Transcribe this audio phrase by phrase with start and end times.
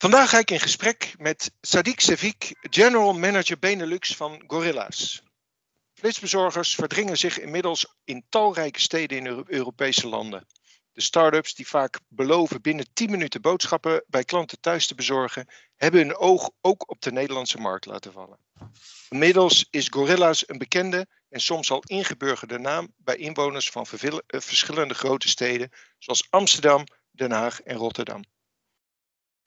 [0.00, 5.22] Vandaag ga ik in gesprek met Sadiq Sevik, General Manager Benelux van Gorilla's.
[5.94, 10.46] Flitsbezorgers verdringen zich inmiddels in talrijke steden in Europese landen.
[10.92, 16.00] De start-ups die vaak beloven binnen 10 minuten boodschappen bij klanten thuis te bezorgen, hebben
[16.00, 18.38] hun oog ook op de Nederlandse markt laten vallen.
[19.08, 24.94] Inmiddels is Gorilla's een bekende en soms al ingeburgerde naam bij inwoners van eh, verschillende
[24.94, 28.22] grote steden zoals Amsterdam, Den Haag en Rotterdam.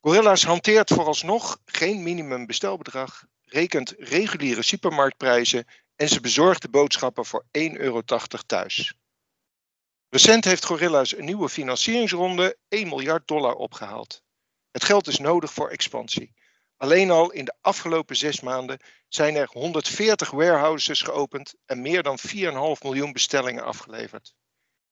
[0.04, 7.72] Gorilla's hanteert vooralsnog geen minimumbestelbedrag, rekent reguliere supermarktprijzen en ze bezorgt de boodschappen voor 1,80
[7.72, 8.02] euro
[8.46, 8.94] thuis.
[10.08, 14.22] Recent heeft Gorilla's een nieuwe financieringsronde 1 miljard dollar opgehaald.
[14.70, 16.34] Het geld is nodig voor expansie.
[16.76, 22.18] Alleen al in de afgelopen zes maanden zijn er 140 warehouses geopend en meer dan
[22.18, 22.34] 4,5
[22.82, 24.34] miljoen bestellingen afgeleverd.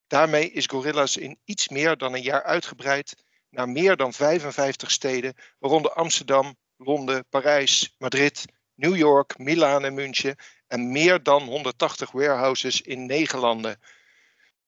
[0.07, 3.15] Daarmee is Gorilla's in iets meer dan een jaar uitgebreid
[3.53, 10.35] naar meer dan 55 steden, waaronder Amsterdam, Londen, Parijs, Madrid, New York, Milaan en München
[10.67, 13.79] en meer dan 180 warehouses in negen landen.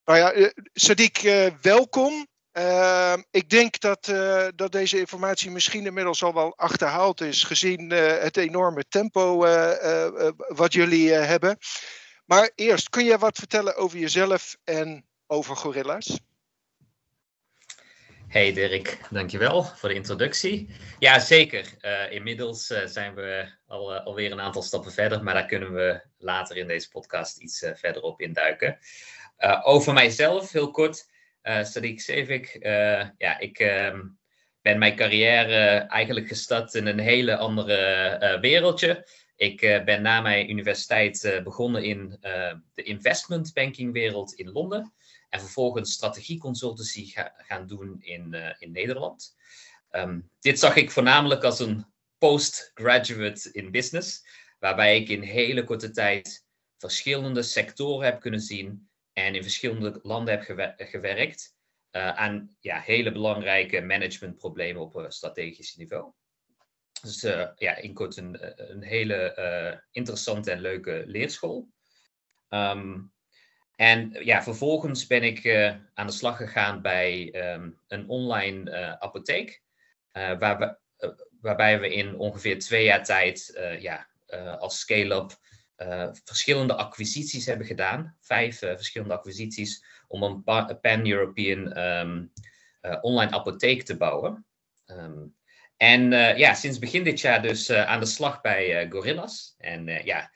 [0.05, 2.27] Nou ja, uh, Sadiq, uh, welkom.
[2.53, 7.89] Uh, ik denk dat, uh, dat deze informatie misschien inmiddels al wel achterhaald is, gezien
[7.91, 9.37] het enorme tempo
[10.47, 11.57] wat jullie hebben.
[12.25, 16.19] Maar eerst, kun je wat vertellen over jezelf en over Gorilla's?
[18.35, 20.69] Hey Dirk, dankjewel voor de introductie.
[20.99, 21.65] Ja, zeker.
[21.81, 25.73] Uh, inmiddels uh, zijn we al, uh, alweer een aantal stappen verder, maar daar kunnen
[25.73, 28.77] we later in deze podcast iets verder op induiken.
[29.63, 31.05] over mijzelf, heel kort.
[31.43, 32.57] Sadiq Sevik.
[33.17, 34.01] ja, ik ehm,
[34.61, 39.07] ben mijn carrière eigenlijk gestart in een hele andere wereldje.
[39.35, 42.17] Ik ben na mijn universiteit begonnen in
[42.73, 44.93] de investment banking wereld in Londen.
[45.29, 49.35] En vervolgens strategieconsultancy ga, gaan doen in, uh, in Nederland.
[49.91, 51.85] Um, dit zag ik voornamelijk als een
[52.17, 54.25] postgraduate in business,
[54.59, 56.45] waarbij ik in hele korte tijd
[56.77, 61.55] verschillende sectoren heb kunnen zien en in verschillende landen heb gewer gewerkt
[61.91, 66.11] uh, aan ja, hele belangrijke managementproblemen op strategisch niveau.
[67.01, 68.37] Dus uh, ja, in kort een,
[68.71, 71.67] een hele interessante en leuke leerschool.
[72.49, 73.13] Um,
[73.75, 78.91] en ja, vervolgens ben ik uh, aan de slag gegaan bij um, een online uh,
[78.91, 79.61] apotheek,
[80.13, 80.77] uh, waar we,
[81.41, 84.07] waarbij we in ongeveer twee jaar tijd ja,
[84.59, 85.31] als scale-up
[86.23, 88.17] verschillende acquisities hebben gedaan.
[88.19, 90.43] Vijf verschillende acquisities om een
[90.81, 92.31] pan-European um,
[93.01, 94.45] online apotheek te bouwen.
[94.85, 95.35] Um,
[95.77, 99.55] en ja, sinds begin dit jaar dus aan de slag bij Gorillas.
[99.57, 100.31] En ja,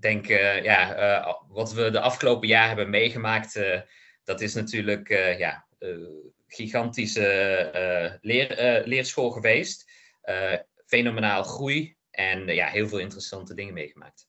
[0.00, 3.80] denk, uh, ja, uh, wat we de afgelopen jaar hebben meegemaakt, uh,
[4.24, 5.66] dat is natuurlijk ja,
[6.46, 9.90] gigantische leer, leerschool geweest.
[10.86, 14.26] fenomenaal groei en ja, heel veel interessante dingen meegemaakt.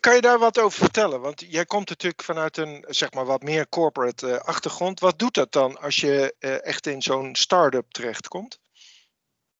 [0.00, 1.20] Kan je daar wat over vertellen?
[1.20, 5.00] Want jij komt natuurlijk vanuit een zeg maar, wat meer corporate achtergrond.
[5.00, 8.60] Wat doet dat dan als je echt in zo'n start-up terechtkomt?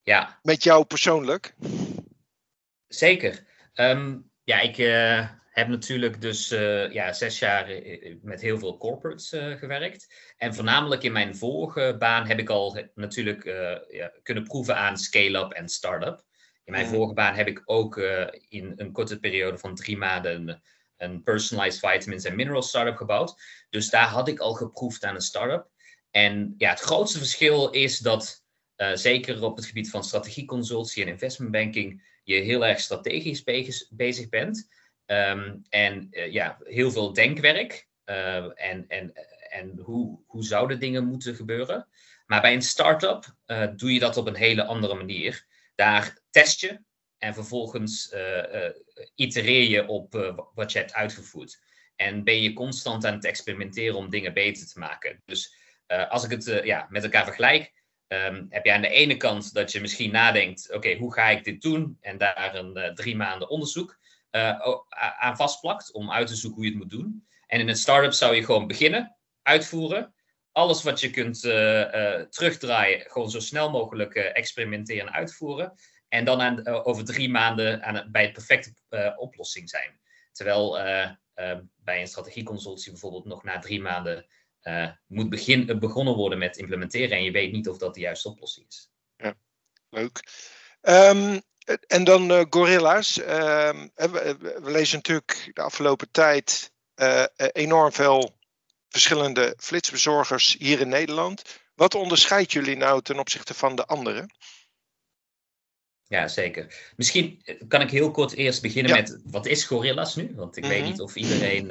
[0.03, 0.39] Ja.
[0.43, 1.55] Met jou persoonlijk?
[2.89, 3.45] Zeker.
[3.75, 8.77] Um, ja, ik uh, heb natuurlijk dus uh, ja, zes jaar eh, met heel veel
[8.77, 10.15] corporates uh, gewerkt.
[10.37, 13.45] En voornamelijk in mijn vorige baan heb ik al natuurlijk
[13.91, 16.23] ja, kunnen proeven aan scale-up en start-up.
[16.65, 17.97] In mijn vorige baan heb ik ook
[18.49, 20.63] in een korte periode van drie maanden een,
[20.97, 23.43] een personalized vitamins en minerals startup gebouwd.
[23.71, 25.69] Dus daar had ik al geproefd aan een start-up.
[26.11, 28.45] En ja, het grootste verschil is dat
[28.95, 32.03] zeker op het gebied van strategieconsultie en investment banking
[32.35, 33.43] je heel erg strategisch
[33.91, 34.69] bezig bent.
[35.07, 37.89] Ehm, en uh, ja, heel veel denkwerk.
[38.07, 39.13] Uh, en en,
[39.49, 41.89] en hoe, hoe zouden dingen moeten gebeuren.
[42.27, 45.47] Maar bij een start-up uh, doe je dat op een hele andere manier.
[45.75, 46.81] Daar test je
[47.19, 48.15] en vervolgens
[49.15, 50.13] itereer je op
[50.55, 51.61] wat je hebt uitgevoerd.
[51.97, 55.23] En ben je constant aan het experimenteren om dingen beter te maken.
[55.25, 55.55] Dus
[56.09, 57.73] als ik het ja, met elkaar vergelijk,
[58.13, 61.45] Um, heb je aan de ene kant dat je misschien nadenkt, oké, hoe ga ik
[61.45, 61.99] dit doen?
[62.01, 63.99] En daar een uh, drie maanden onderzoek
[64.31, 64.61] uh,
[65.19, 67.27] aan vastplakt om uit te zoeken hoe je het moet doen.
[67.47, 70.15] En in een start-up zou je gewoon beginnen, uitvoeren.
[70.53, 71.83] Alles wat je kunt uh,
[72.21, 75.73] terugdraaien, gewoon zo snel mogelijk experimenteren en uitvoeren.
[76.09, 78.73] En dan aan, over drie maanden aan, bij het perfecte
[79.17, 80.01] oplossing zijn.
[80.33, 80.73] Terwijl
[81.77, 84.27] bij een strategieconsultie bijvoorbeeld nog na drie maanden
[84.63, 88.29] uh, moet begin, begonnen worden met implementeren en je weet niet of dat de juiste
[88.29, 88.91] oplossing is.
[89.17, 89.35] Ja,
[89.91, 90.23] leuk.
[90.83, 91.43] Um,
[91.87, 93.19] en dan uh, Gorilla's.
[93.19, 98.39] Uh, we, we, lezen natuurlijk de afgelopen tijd uh, enorm veel
[98.89, 101.43] verschillende flitsbezorgers hier in Nederland.
[101.75, 104.35] Wat onderscheidt jullie nou ten opzichte van de anderen?
[106.07, 106.93] Ja, zeker.
[106.97, 110.33] Misschien kan ik heel kort eerst beginnen met wat is Gorillas nu?
[110.35, 110.91] Want ik weet mhm.
[110.91, 111.71] niet of iedereen,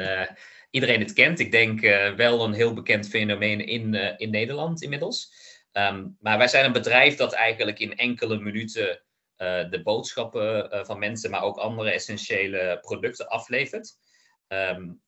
[0.70, 1.40] iedereen het kent.
[1.40, 5.34] Ik denk uh, wel een heel bekend fenomeen in, uh, in Nederland inmiddels.
[5.72, 9.02] Um, maar wij zijn een bedrijf dat eigenlijk in enkele minuten
[9.70, 13.98] de boodschappen van mensen, maar ook andere essentiële producten aflevert.
[14.48, 15.02] Um,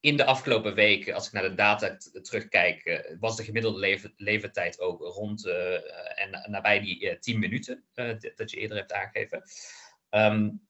[0.00, 4.80] in de afgelopen weken, als ik naar de data terugkijk, was de gemiddelde lever levertijd
[4.80, 5.46] ook rond
[6.14, 7.84] en nabij die 10 minuten,
[8.34, 9.42] dat je eerder hebt aangegeven.
[10.10, 10.60] Um,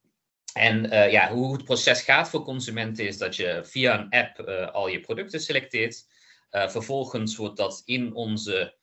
[0.54, 4.40] en ja, hoe het proces gaat voor consumenten is dat je via een app
[4.72, 6.06] al je producten selecteert.
[6.50, 8.76] vervolgens wordt dat in onze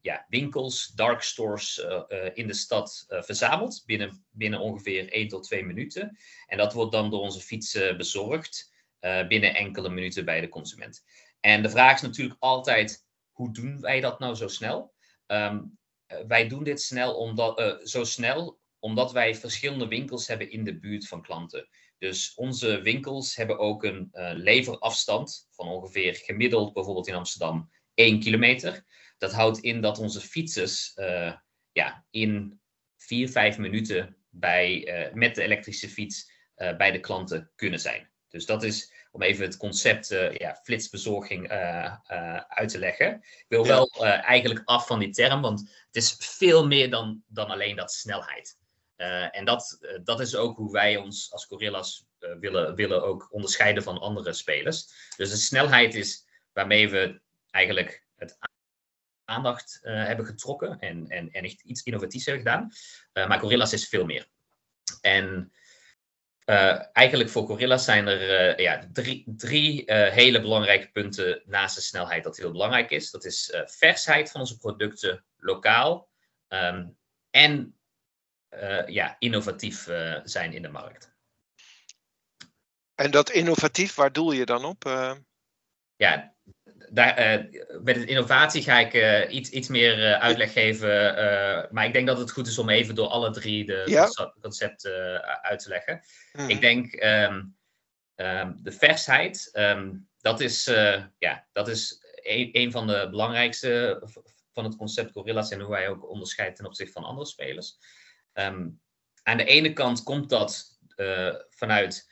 [0.00, 1.84] ja, winkels, dark stores
[2.34, 6.18] in de stad verzameld binnen, binnen ongeveer 1 tot 2 minuten.
[6.46, 8.72] En dat wordt dan door onze fietsen bezorgd.
[9.04, 11.04] Eh, binnen enkele minuten bij de consument.
[11.40, 14.94] En de vraag is natuurlijk altijd, hoe doen wij dat nou zo snel?
[15.26, 15.60] Ehm,
[16.06, 20.78] eh, wij doen dit snel omdat, zo snel omdat wij verschillende winkels hebben in de
[20.78, 21.68] buurt van klanten.
[21.98, 28.84] Dus onze winkels hebben ook een leverafstand van ongeveer gemiddeld bijvoorbeeld in Amsterdam 1 kilometer.
[29.18, 30.92] Dat houdt in dat onze fietsers
[31.72, 32.60] ja, in
[32.96, 38.10] 4, 5 minuten bij, met de elektrische fiets bij de klanten kunnen zijn.
[38.28, 40.08] Dus dat is om even het concept
[40.38, 41.48] ja, flitsbezorging
[42.48, 43.14] uit te leggen.
[43.14, 47.50] Ik wil wel eigenlijk af van die term, want het is veel meer dan, dan
[47.50, 48.62] alleen dat snelheid.
[49.30, 53.98] En dat, dat is ook hoe wij ons als Gorillas willen, willen ook onderscheiden van
[53.98, 54.86] andere spelers.
[55.16, 57.20] Dus de snelheid is waarmee we
[57.50, 58.38] eigenlijk het
[59.24, 62.70] aandacht hebben getrokken en, en, en echt iets innovatiefs hebben gedaan.
[63.28, 64.28] maar Gorillas is veel meer.
[65.00, 65.52] En
[66.92, 72.36] eigenlijk voor Gorillas zijn er ja, drie, drie hele belangrijke punten naast de snelheid dat
[72.36, 73.10] heel belangrijk is.
[73.10, 76.08] Dat is versheid van onze producten, lokaal
[76.48, 76.96] um,
[77.30, 77.78] en
[78.86, 79.88] ja, innovatief
[80.24, 81.12] zijn in de markt.
[82.94, 84.84] En dat innovatief, waar doel je dan op?
[85.96, 86.34] Ja,
[86.94, 90.88] daar, uh, met de innovatie ga ik uh, iets, iets meer uh, uitleg geven.
[91.70, 94.08] maar ik denk dat het goed is om even door alle drie de ja.
[94.40, 96.00] concepten uit te leggen.
[96.32, 96.48] Mm.
[96.48, 97.56] Ik denk um,
[98.14, 100.64] um, de versheid, um, dat is,
[101.18, 104.02] ja, dat is een, een, van de belangrijkste
[104.52, 107.78] van het concept Gorillas en hoe wij ook onderscheiden ten opzichte van andere spelers.
[109.22, 110.78] Aan de ene kant komt dat
[111.48, 112.10] vanuit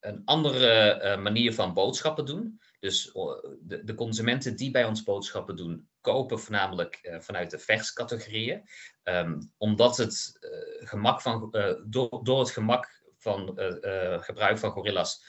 [0.00, 2.60] een andere manier van boodschappen doen.
[2.80, 3.12] Dus
[3.60, 8.62] de, de, consumenten die bij ons boodschappen doen, kopen voornamelijk uh, vanuit de verscategorieën.
[9.02, 10.38] Um, omdat het
[10.80, 11.54] gemak van,
[11.86, 13.52] door, door het gemak van
[14.20, 15.24] gebruik van gorillas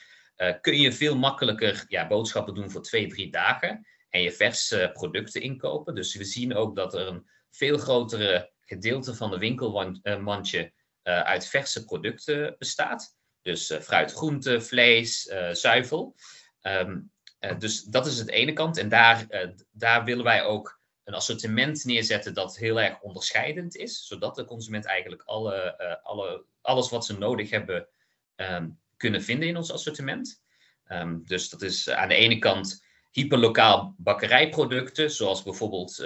[0.62, 3.88] kun je veel makkelijker ja, boodschappen doen voor twee, drie dagen.
[4.10, 5.96] En je verse producten inkopen.
[5.96, 10.74] Dus we zien ook dat er een veel grotere gedeelte van de winkelmandje
[11.04, 13.16] uit verse producten bestaat.
[13.42, 15.22] Dus fruit, groente, vlees,
[15.52, 16.16] zuivel.
[16.62, 18.78] Um, eh, dus dat is het ene kant.
[18.78, 19.28] En daar,
[19.72, 24.86] daar willen wij ook een assortiment neerzetten dat heel erg onderscheidend is, zodat de consument
[24.86, 27.88] eigenlijk alle, alle, alles wat ze nodig hebben
[28.36, 30.44] um, kunnen vinden in ons assortiment.
[30.88, 36.00] Um, dus dat is aan de ene kant hyperlokaal bakkerijproducten, zoals bijvoorbeeld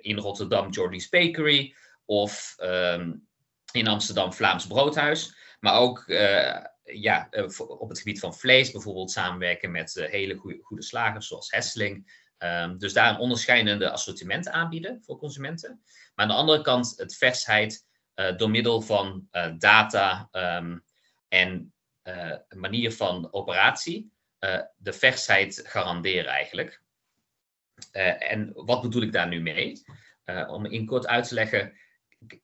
[0.00, 3.26] in Rotterdam Jordy's Bakery of um,
[3.72, 5.34] in Amsterdam Vlaams Broodhuis.
[5.60, 6.04] Maar ook
[6.84, 11.50] ja, eh, op het gebied van vlees bijvoorbeeld samenwerken met eh, hele goede, slagers zoals
[11.50, 12.20] Hessling.
[12.38, 15.82] Um, dus daar een onderscheidende assortiment aanbieden voor consumenten.
[16.14, 17.90] Maar aan de andere kant het versheid
[18.36, 19.28] door middel van
[19.58, 20.84] data um,
[21.28, 24.12] en uh, manier van operatie
[24.76, 26.82] de versheid garanderen eigenlijk.
[28.18, 29.82] en wat bedoel ik daar nu mee?
[30.46, 31.72] om in kort uit te leggen,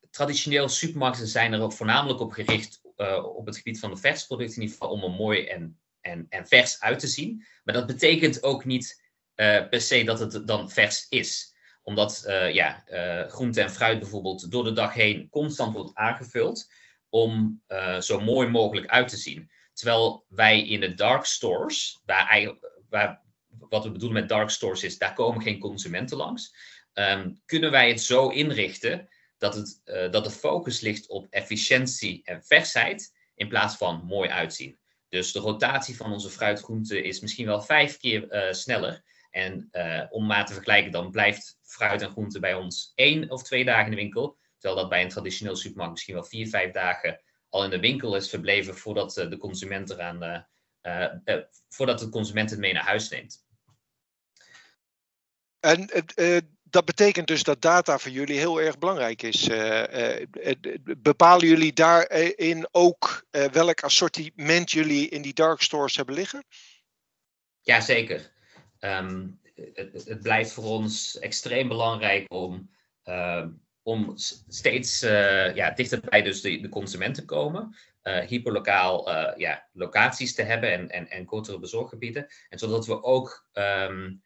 [0.09, 4.61] traditioneel supermarkten zijn er voornamelijk op gericht uh, op het gebied van de versproducten in
[4.61, 7.45] ieder geval om er mooi en, en, en vers uit te zien.
[7.63, 9.03] Maar dat betekent ook niet
[9.35, 11.57] uh, per se dat het dan vers is.
[11.83, 12.83] Omdat uh, ja,
[13.27, 16.71] groente en fruit bijvoorbeeld door de dag heen constant wordt aangevuld
[17.09, 17.61] om
[17.99, 19.51] zo mooi mogelijk uit te zien.
[19.73, 22.57] Terwijl wij in de dark stores, waar,
[22.89, 26.55] waar wat we bedoelen met dark stores is, daar komen geen consumenten langs.
[26.93, 29.09] Um, kunnen wij het zo inrichten
[29.39, 34.29] dat, het, uh, dat de focus ligt op efficiëntie en versheid in plaats van mooi
[34.29, 34.77] uitzien.
[35.09, 39.03] Dus de rotatie van onze fruitgroenten is misschien wel vijf keer uh, sneller.
[39.29, 43.43] En uh, om maar te vergelijken, dan blijft fruit en groente bij ons één of
[43.43, 44.37] twee dagen in de winkel.
[44.57, 48.15] Terwijl dat bij een traditioneel supermarkt misschien wel vier, vijf dagen al in de winkel
[48.15, 50.47] is verbleven voordat de consument eraan,
[51.69, 53.45] voordat de consument het mee naar huis neemt.
[55.59, 55.89] En
[56.69, 59.49] dat betekent dus dat data voor jullie heel erg belangrijk is.
[60.97, 66.43] bepalen jullie daarin ook welk assortiment jullie in die dark stores hebben liggen?
[67.61, 68.31] Jazeker.
[68.79, 69.39] Um,
[69.73, 72.69] het, het, blijft voor ons extreem belangrijk om,
[73.03, 73.49] ehm,
[73.83, 74.13] om
[74.47, 74.99] steeds
[75.53, 77.75] ja, dichterbij dus de, de consument te komen.
[78.27, 79.09] Hyperlokaal
[79.39, 82.27] ja, locaties te hebben en, en, en kortere bezorggebieden.
[82.49, 84.23] En zodat we ook um,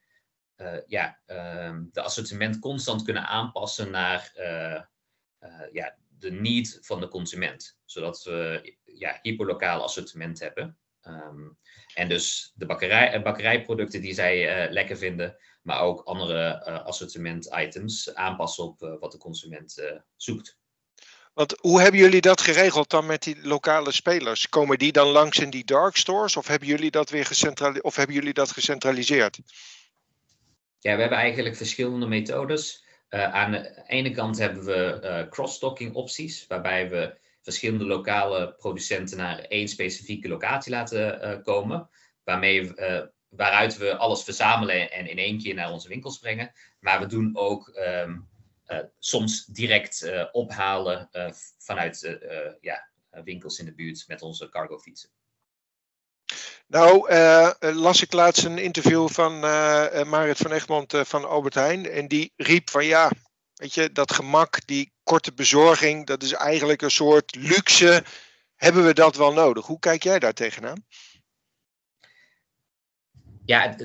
[0.88, 1.20] ja,
[1.92, 4.32] de assortiment constant kunnen aanpassen naar
[5.72, 7.78] ja, de need van de consument.
[7.86, 10.78] Zodat we ja, hyperlokaal assortiment hebben.
[11.08, 11.58] Um,
[11.94, 18.16] en dus de bakkerij, eh, bakkerijproducten die zij lekker vinden, maar ook andere uh, assortiment-items
[18.16, 19.84] aanpassen op wat de consument
[20.16, 20.58] zoekt.
[21.34, 24.50] Want hoe hebben jullie dat geregeld dan met die lokale spelers?
[24.50, 27.86] Komen die dan langs in die dark stores of hebben jullie dat weer gecentraliseerd?
[27.86, 29.40] Of hebben jullie dat gecentraliseerd?
[30.84, 32.86] Ja, we hebben eigenlijk verschillende methodes.
[33.10, 39.68] aan de ene kant hebben we cross-stocking opties, waarbij we verschillende lokale producenten naar één
[39.68, 41.90] specifieke locatie laten uh, komen.
[42.24, 46.52] Waarmee, uh, waaruit we alles verzamelen en in één keer naar onze winkels brengen.
[46.80, 48.10] Maar we doen ook uh,
[49.00, 51.10] soms direct ophalen
[51.58, 52.20] vanuit
[52.62, 52.90] ja,
[53.24, 54.78] winkels in de buurt met onze cargo
[56.74, 57.14] Nou,
[57.60, 59.40] las ik laatst een interview van
[60.10, 61.90] Marit van Egmond van Albert Heijn.
[61.90, 63.12] En die riep van ja,
[63.54, 68.04] weet je, dat gemak, die korte bezorging, dat is eigenlijk een soort luxe.
[68.56, 69.66] Hebben we dat wel nodig?
[69.66, 70.86] Hoe kijk jij daar tegenaan?
[73.46, 73.76] Ja,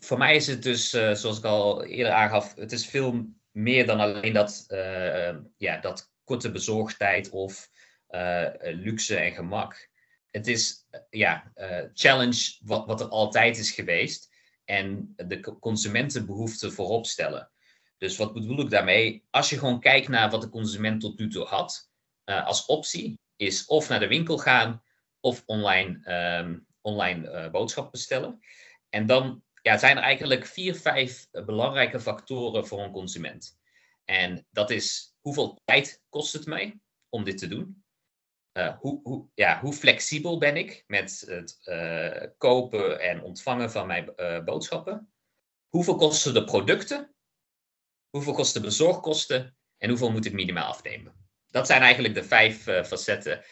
[0.00, 3.86] voor mij is het dus, uh, zoals ik al eerder aangaf, het is veel meer
[3.86, 7.68] dan alleen dat, uh, ja, dat korte bezorgtijd of
[8.10, 9.92] uh, luxe en gemak.
[10.34, 11.52] Het is ja,
[11.92, 14.30] challenge wat, wat er altijd is geweest
[14.64, 17.50] en de consumentenbehoeften voorop stellen.
[17.98, 19.24] Dus wat bedoel ik daarmee?
[19.30, 21.90] Als je gewoon kijkt naar wat de consument tot nu toe had,
[22.24, 24.82] uh, als optie is of naar de winkel gaan
[25.20, 28.40] of online, um, online boodschappen bestellen.
[28.88, 33.58] En dan ja, zijn er eigenlijk vier, vijf belangrijke factoren voor een consument.
[34.04, 37.83] En dat is hoeveel tijd kost het mij om dit te doen?
[38.56, 41.58] Uh, hoe, hoe, ja, hoe flexibel ben ik met het
[42.38, 45.12] kopen en ontvangen van mijn boodschappen?
[45.68, 47.14] Hoeveel kosten de producten?
[48.14, 51.14] hoeveel kosten bezorgkosten en hoeveel moet ik minimaal afnemen.
[51.46, 53.44] Dat zijn eigenlijk de vijf facetten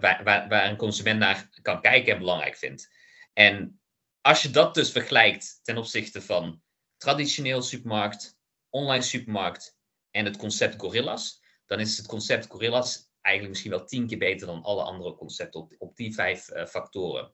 [0.00, 2.90] waar, waar, een consument naar kan kijken en belangrijk vindt.
[3.32, 3.80] En
[4.20, 6.62] als je dat dus vergelijkt ten opzichte van
[6.96, 9.78] traditioneel supermarkt, online supermarkt
[10.10, 14.46] en het concept Gorillas, dan is het concept Gorillas eigenlijk misschien wel tien keer beter
[14.46, 17.32] dan alle andere concepten op, die vijf uh, factoren.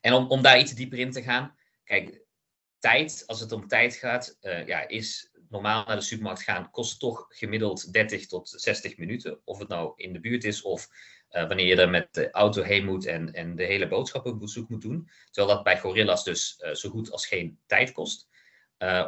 [0.00, 2.22] en om, om daar iets dieper in te gaan, kijk,
[2.78, 7.00] tijd, als het om tijd gaat, uh, ja, is normaal naar de supermarkt gaan, kost
[7.00, 9.40] toch gemiddeld 30 tot 60 minuten.
[9.44, 10.88] Of het nou in de buurt is of
[11.28, 15.08] wanneer je er met de auto heen moet en, en de hele boodschappenbezoek moet doen.
[15.30, 18.28] Terwijl dat bij Gorillas dus zo goed als geen tijd kost.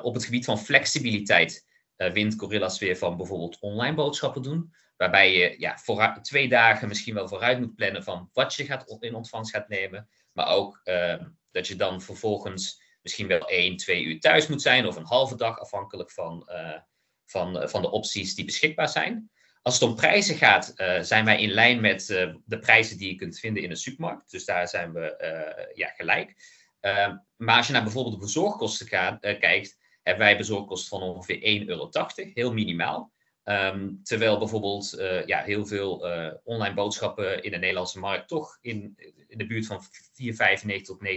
[0.03, 1.67] op het gebied van flexibiliteit
[1.97, 4.75] wint Gorillas weer van bijvoorbeeld online boodschappen doen.
[4.97, 5.79] Waarbij je ja,
[6.23, 10.09] twee dagen misschien wel vooruit moet plannen van wat je gaat in ontvangst gaat nemen.
[10.33, 10.81] Maar ook
[11.51, 15.37] dat je dan vervolgens misschien wel één, twee uur thuis moet zijn of een halve
[15.37, 16.79] dag, afhankelijk van, uh,
[17.27, 19.31] van, uh, van de opties die beschikbaar zijn.
[19.63, 22.07] Als het om prijzen gaat, uh, zijn wij in lijn met
[22.45, 24.31] de prijzen die je kunt vinden in de supermarkt.
[24.31, 26.35] Dus daar zijn we ja, gelijk.
[26.81, 31.39] Ehm, maar als je naar bijvoorbeeld de bezorgkosten gaat, kijkt, hebben wij bezorgkosten van ongeveer
[31.43, 33.13] 1,80 euro, heel minimaal.
[33.49, 38.59] Um, terwijl bijvoorbeeld uh, ja, heel veel uh, online boodschappen in de Nederlandse markt toch
[38.61, 38.95] in,
[39.29, 41.11] in de buurt van 4,95 tot 9,95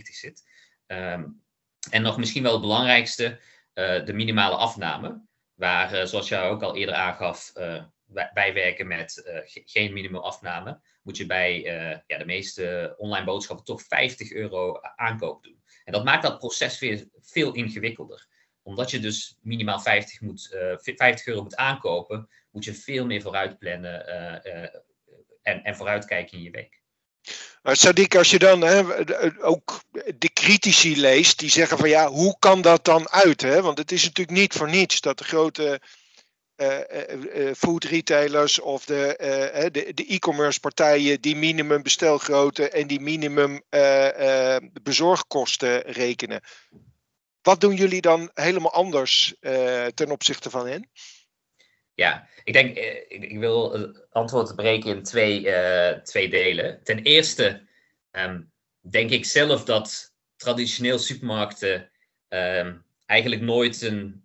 [0.00, 0.44] zit.
[0.86, 1.42] Um,
[1.90, 3.40] en nog misschien wel het belangrijkste,
[3.74, 5.26] uh, de minimale afname.
[5.54, 7.52] Waar, zoals jij ook al eerder aangaf,
[8.32, 10.80] wij werken met geen minimum afname.
[11.02, 11.60] Moet je bij
[12.06, 15.62] ja, de meeste online boodschappen toch 50 euro aankoop doen.
[15.84, 18.26] En dat maakt dat proces weer veel ingewikkelder.
[18.68, 23.58] Omdat je dus minimaal 50, moet, 50 euro moet aankopen, moet je veel meer vooruit
[23.58, 24.06] plannen
[25.42, 26.80] en, en vooruitkijken in je week.
[27.62, 28.82] Maar Sadiq, als je dan hè,
[29.42, 29.80] ook
[30.18, 33.40] de critici leest, die zeggen van ja, hoe kan dat dan uit?
[33.40, 33.62] Hè?
[33.62, 35.80] Want het is natuurlijk niet voor niets dat de grote
[36.56, 36.78] uh,
[37.34, 43.62] uh, food retailers of de e-commerce partijen die minimum bestelgrootte en die minimum
[44.82, 46.40] bezorgkosten rekenen.
[47.42, 49.34] Wat doen jullie dan helemaal anders
[49.94, 50.88] ten opzichte van hen?
[51.98, 56.80] Ja, ik denk, eh, ik, wil het antwoord breken in twee, uh, twee delen.
[56.82, 57.66] Ten eerste
[58.10, 61.90] um, denk ik zelf dat traditioneel supermarkten
[62.28, 64.24] um, eigenlijk nooit een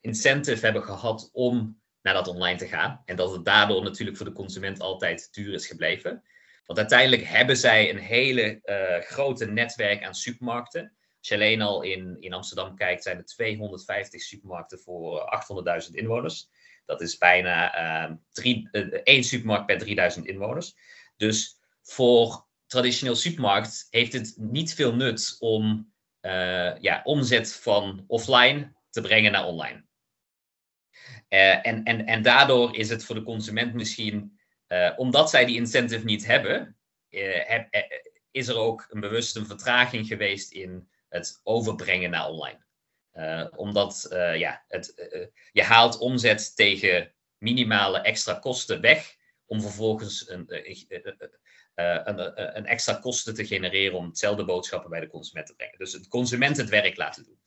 [0.00, 3.02] incentive hebben gehad om naar dat online te gaan.
[3.04, 6.22] En dat het daardoor natuurlijk voor de consument altijd duur is gebleven.
[6.66, 8.60] Want uiteindelijk hebben zij een hele
[9.06, 10.96] grote netwerk aan supermarkten.
[11.18, 15.42] Als je alleen al in, in Amsterdam kijkt, zijn er 250 supermarkten voor
[15.88, 16.48] 800.000 inwoners.
[16.84, 18.62] Dat is bijna uh,
[19.02, 20.76] één supermarkt per 3000 inwoners.
[21.16, 28.72] Dus voor traditioneel supermarkt heeft het niet veel nut om uh, ja, omzet van offline
[28.90, 29.86] te brengen naar online.
[31.28, 34.38] En, en, en daardoor is het voor de consument misschien,
[34.96, 36.76] omdat zij die incentive niet hebben,
[37.46, 37.68] heb,
[38.30, 42.66] is er ook een bewuste vertraging geweest in het overbrengen naar online.
[43.14, 49.60] Uh, omdat uh, ja, het, uh, je haalt omzet tegen minimale extra kosten weg, om
[49.60, 50.44] vervolgens een,
[52.56, 55.78] een, extra kosten te genereren om hetzelfde boodschappen bij de consument te brengen.
[55.78, 57.40] Dus het consument het werk laten doen.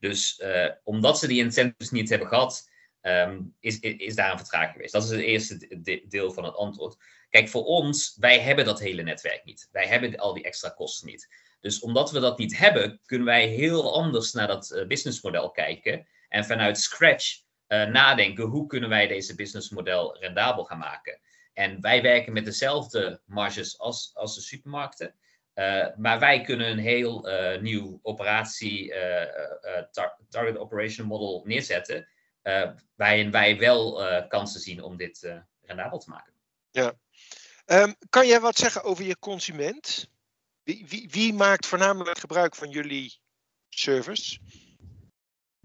[0.00, 0.42] Dus
[0.82, 2.70] omdat ze die incentives niet hebben gehad,
[3.02, 4.92] um, is, is daar een vertraging geweest.
[4.92, 6.96] Dat is het eerste deel van het antwoord.
[7.30, 9.68] Kijk, voor ons, wij hebben dat hele netwerk niet.
[9.72, 11.28] Wij hebben al die extra kosten niet.
[11.66, 16.06] Dus omdat we dat niet hebben, kunnen wij heel anders naar dat uh, businessmodel kijken.
[16.28, 21.20] En vanuit scratch uh, nadenken, hoe kunnen wij deze businessmodel rendabel gaan maken?
[21.52, 25.14] En wij werken met dezelfde marges als, als de supermarkten.
[25.54, 27.28] Uh, maar wij kunnen een heel
[27.60, 28.92] nieuw operatie,
[29.90, 32.08] tar target operation model neerzetten.
[32.94, 36.32] waarin wij wel kansen zien om dit rendabel te maken.
[36.70, 36.92] Ja.
[37.66, 40.08] Um, kan jij wat zeggen over je consument?
[40.66, 43.18] Wie, wie, maakt voornamelijk gebruik van jullie
[43.68, 44.38] service?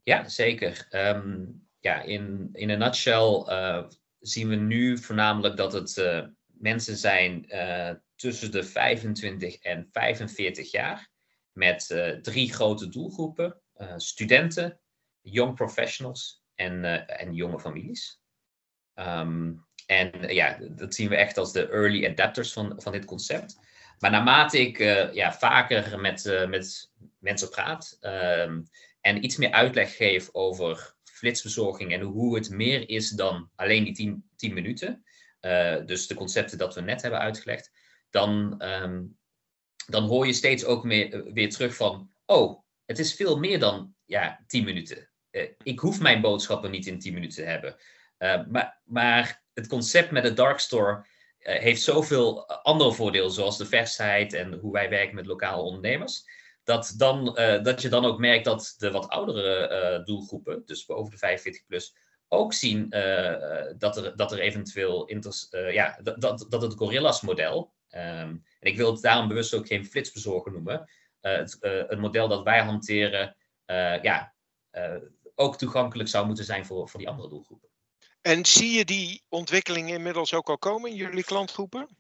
[0.04, 0.88] Ja, zeker.
[0.92, 3.84] Um, ja, in, in een nutshell uh,
[4.20, 10.72] zien we nu voornamelijk dat het uh, mensen zijn uh, tussen de 25 en 45
[10.72, 11.10] jaar.
[11.52, 11.88] Met
[12.22, 13.62] drie grote doelgroepen:
[13.96, 14.80] studenten,
[15.22, 18.22] young professionals en, en jonge families.
[18.96, 23.58] Um, en ja, dat zien we echt als de early adapters van, van dit concept.
[24.02, 28.70] Maar naarmate ik uh, ja, vaker met, uh, met mensen praat um,
[29.02, 33.94] en iets meer uitleg geef over flitsbezorging en hoe het meer is dan alleen die
[33.94, 35.04] 10, 10 minuten,
[35.42, 37.72] uh, dus de concepten dat we net hebben uitgelegd,
[38.10, 39.18] dan, um,
[39.86, 40.84] dan hoor je steeds ook
[41.34, 45.10] weer terug van, oh, het is veel meer dan ja, 10 minuten.
[45.64, 47.76] ik hoef mijn boodschappen niet in 10 minuten te hebben.
[48.52, 51.06] maar, maar het concept met de dark store
[51.42, 56.24] heeft zoveel andere voordelen, zoals de versheid en hoe wij werken met lokale ondernemers.
[56.64, 61.12] Dat, dan, uh, dat je dan ook merkt dat de wat oudere doelgroepen, dus boven
[61.12, 61.96] de 45 plus,
[62.28, 62.90] ook zien
[63.78, 65.10] dat, er, dat er eventueel
[65.72, 69.68] ja, dat, dat, dat het Gorillas model, um, en ik wil het daarom bewust ook
[69.68, 73.36] geen flitsbezorger noemen, het, het, model dat wij hanteren,
[74.02, 74.34] ja,
[75.36, 77.71] ook toegankelijk zou moeten zijn voor, voor die andere doelgroepen.
[78.22, 81.98] En zie je die ontwikkeling inmiddels ook al komen in jullie klantgroepen?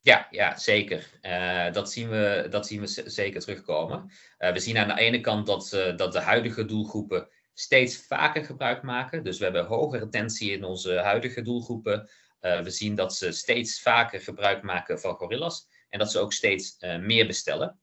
[0.00, 1.18] Ja, ja zeker.
[1.22, 4.10] Uh, dat, zien we, dat zien we zeker terugkomen.
[4.38, 8.82] Uh, we zien aan de ene kant dat, dat de huidige doelgroepen steeds vaker gebruik
[8.82, 9.24] maken.
[9.24, 12.10] Dus we hebben hoge retentie in onze huidige doelgroepen.
[12.40, 15.68] we zien dat ze steeds vaker gebruik maken van gorillas.
[15.88, 17.80] En dat ze ook steeds meer bestellen.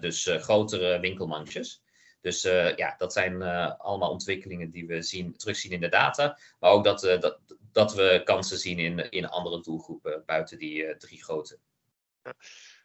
[0.00, 1.82] dus grotere winkelmandjes.
[2.26, 6.38] Dus uh, ja, dat zijn uh, allemaal ontwikkelingen die we zien, terugzien in de data.
[6.60, 7.38] Maar ook dat, uh, dat,
[7.72, 11.58] dat we kansen zien in, in andere doelgroepen buiten die drie grote.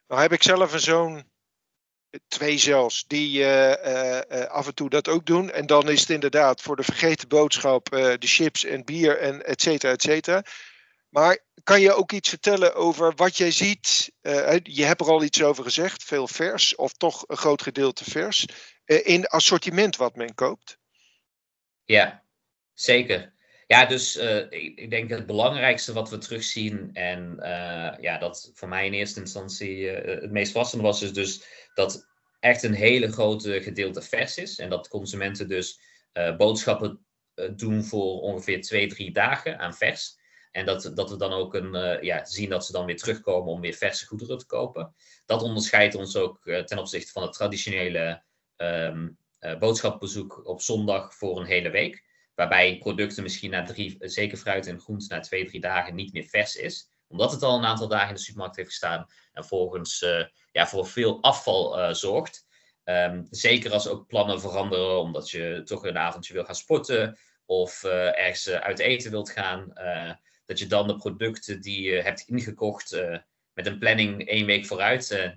[0.08, 1.24] Nou heb ik zelf een zoon,
[2.28, 3.46] twee zelfs, die
[4.48, 5.52] af en toe dat ook doen.
[5.52, 9.62] En dan is het inderdaad voor de vergeten boodschap de chips en bier en et
[9.62, 10.44] cetera, et cetera.
[11.10, 14.12] Maar kan je ook iets vertellen over wat jij ziet?
[14.64, 18.46] je hebt er al iets over gezegd, veel vers, of toch een groot gedeelte vers.
[18.92, 20.80] Eh, in assortiment wat men koopt?
[21.86, 22.24] Ja,
[22.74, 23.34] zeker.
[23.68, 28.68] Ja, dus uh, ik, denk het belangrijkste wat we terugzien, en uh, ja, dat voor
[28.68, 32.08] mij in eerste instantie het meest verrassende was, is dus dat
[32.40, 34.60] echt een hele grote gedeelte vers is.
[34.60, 35.80] En dat consumenten dus
[36.38, 37.06] boodschappen
[37.56, 40.20] doen voor ongeveer twee, drie dagen aan vers.
[40.52, 43.62] En dat, dat we dan ook een, ja, zien dat ze dan weer terugkomen om
[43.62, 44.96] weer verse goederen te kopen.
[45.26, 48.24] Dat onderscheidt ons ook ten opzichte van het traditionele
[48.62, 49.18] um,
[49.60, 52.04] boodschapbezoek op zondag voor een hele week.
[52.36, 56.24] Waarbij producten misschien na drie, zeker fruit en groente, na twee, drie dagen niet meer
[56.24, 56.90] vers is.
[57.08, 59.06] Omdat het al een aantal dagen in de supermarkt heeft gestaan.
[59.34, 62.46] En volgens uh, ja, voor veel afval uh, zorgt.
[62.84, 67.18] Um, zeker als ook plannen veranderen, omdat je toch een avondje wil gaan sporten.
[67.46, 69.74] Of ergens uit eten wilt gaan.
[70.46, 73.02] dat je dan de producten die je hebt ingekocht
[73.54, 75.34] met een planning één week vooruit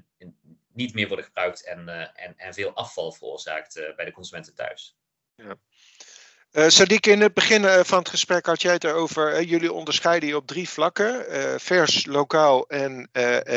[0.74, 4.96] niet meer worden gebruikt en, en, en veel afval veroorzaakt bij de consumenten thuis.
[5.34, 5.56] Ja.
[6.52, 9.42] Uh, Sadiq, in het begin van het gesprek had jij het erover.
[9.42, 11.24] jullie onderscheiden je op drie vlakken:
[11.60, 13.10] vers, lokaal en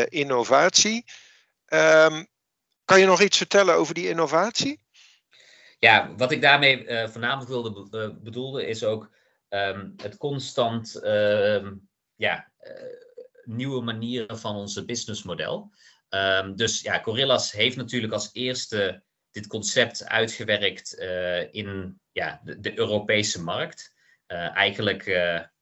[0.10, 1.06] innovatie.
[1.68, 2.28] Um,
[2.86, 4.82] kan je nog iets vertellen over die innovatie?
[5.80, 9.10] Ja, wat ik daarmee voornamelijk wilde be uh, bedoelde is ook
[9.50, 11.68] um, het constant uh,
[12.16, 12.74] ja, eh,
[13.44, 15.72] nieuwe manieren van onze businessmodel.
[16.10, 20.94] Um, dus ja, Gorillas heeft natuurlijk als eerste dit concept uitgewerkt
[21.52, 23.94] in ja, de, Europese markt.
[24.28, 25.06] eigenlijk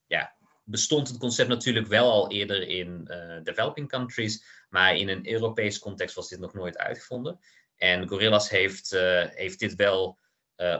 [0.07, 3.03] ja, bestond het concept natuurlijk wel al eerder in
[3.43, 7.39] developing countries, maar in een Europees context was dit nog nooit uitgevonden.
[7.75, 8.89] En Gorillas heeft,
[9.29, 10.19] heeft dit wel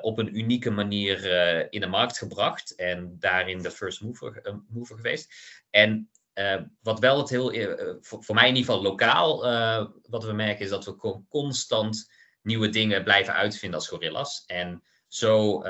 [0.01, 1.25] op een unieke manier
[1.69, 5.34] in de markt gebracht en daarin de first mover, mover geweest.
[5.69, 6.10] En
[6.82, 7.54] wat wel het heel,
[8.02, 9.41] voor, voor, mij in ieder geval lokaal,
[10.10, 14.43] wat we merken is dat we constant nieuwe dingen blijven uitvinden als Gorillas.
[14.45, 15.62] En zo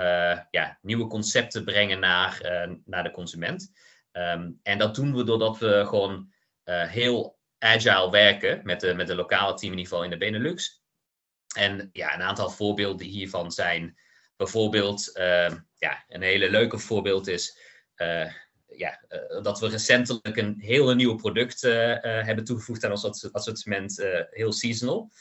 [0.51, 2.39] ja, nieuwe concepten brengen naar,
[2.85, 3.71] naar de consument.
[4.11, 6.33] Um, en dat doen we doordat we gewoon
[6.87, 10.83] heel agile werken met de, met de lokale team in ieder geval in de Benelux.
[11.55, 13.97] En ja, een aantal voorbeelden hiervan zijn
[14.35, 17.57] bijvoorbeeld, uh, ja, een hele leuke voorbeeld is
[18.77, 24.03] ja, uh, dat we recentelijk een hele nieuwe product uh, hebben toegevoegd aan ons assortiment,
[24.29, 25.11] heel seasonal.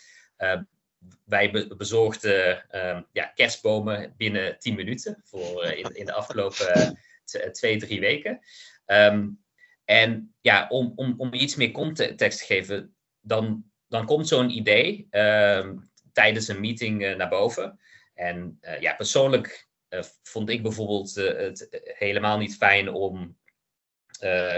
[1.25, 6.99] wij be bezorgden ehm, ja, kerstbomen binnen 10 minuten voor in, de afgelopen
[7.53, 8.41] twee, drie weken.
[8.87, 9.43] Um,
[9.85, 15.07] en ja, om, om, om iets meer context te geven, dan, dan komt zo'n idee
[15.11, 15.69] uh,
[16.13, 17.79] tijdens een meeting naar boven.
[18.15, 19.69] En ja, persoonlijk
[20.23, 23.37] vond ik bijvoorbeeld het helemaal niet fijn om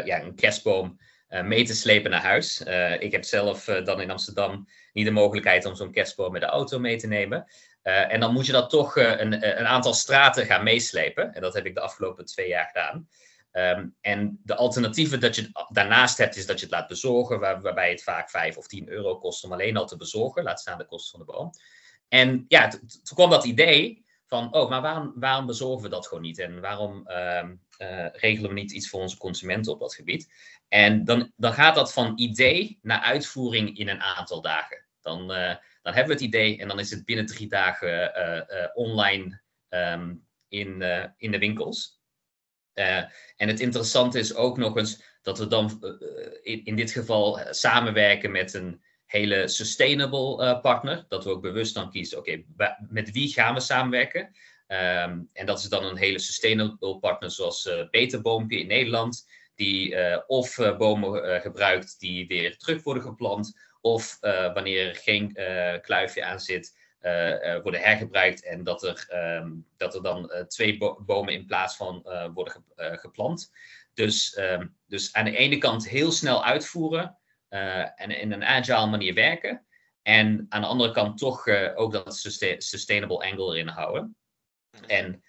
[0.04, 2.62] ja, een kerstboom mee te slepen naar huis.
[2.98, 6.78] ik heb zelf dan in Amsterdam niet de mogelijkheid om zo'n kerstboom met de auto
[6.78, 7.46] mee te nemen.
[7.82, 11.34] en dan moet je dat toch een, een aantal straten gaan meeslepen.
[11.34, 13.08] En dat heb ik de afgelopen twee jaar gedaan.
[13.56, 17.60] Um, en de alternatieven dat je daarnaast hebt, is dat je het laat bezorgen, waar,
[17.60, 20.78] waarbij het vaak 5 of 10 euro kost om alleen al te bezorgen, laat staan
[20.78, 21.50] de kosten van de boom.
[22.08, 26.22] En ja, toen kwam dat idee van, oh, maar waarom, waarom bezorgen we dat gewoon
[26.22, 26.38] niet?
[26.38, 30.32] En waarom um, uh, regelen we niet iets voor onze consumenten op dat gebied?
[30.68, 34.84] En dan, dan gaat dat van idee naar uitvoering in een aantal dagen.
[35.00, 38.66] Dan, uh, dan hebben we het idee en dan is het binnen drie dagen uh,
[38.74, 40.82] online um, in,
[41.16, 42.00] in de winkels.
[42.72, 45.96] En het interessante is ook nog eens dat we dan
[46.42, 48.82] in, in, dit geval samenwerken met een
[49.16, 51.04] hele sustainable uh, partner.
[51.08, 52.42] Dat we ook bewust dan kiezen, oké,
[52.88, 54.20] met wie gaan we samenwerken?
[54.68, 59.26] Um, en dat is dan een hele sustainable partner zoals Beterboompje in Nederland.
[59.54, 63.58] Die of bomen gebruikt die weer terug worden geplant.
[63.80, 64.18] Of
[64.54, 65.32] wanneer er geen
[65.82, 66.74] kluifje aan zit,
[67.06, 69.08] uh, worden hergebruikt en dat er,
[69.40, 73.52] um, dat er dan uh, twee bo bomen in plaats van uh, worden ge geplant.
[73.94, 77.16] Dus, um, dus aan de ene kant heel snel uitvoeren
[77.48, 79.66] en in een agile manier werken.
[80.02, 82.16] En aan de andere kant toch ook dat
[82.58, 84.16] sustainable angle erin houden.
[84.86, 85.22] En